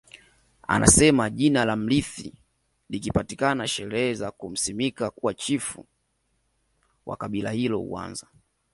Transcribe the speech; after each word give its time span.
Anasema 0.67 1.29
jina 1.29 1.65
la 1.65 1.75
mrithi 1.75 2.33
likipatikana 2.89 3.67
sherehe 3.67 4.13
za 4.13 4.31
kumsimika 4.31 5.09
kuwa 5.11 5.33
Chifu 5.33 5.85
wa 7.05 7.17
kabila 7.17 7.51
hilo 7.51 7.79
huanza 7.79 8.27